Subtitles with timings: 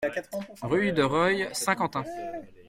[0.63, 2.03] Rue de Reuil, Saint-Quentin